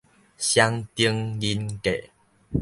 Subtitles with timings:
[0.35, 1.91] 雙重人格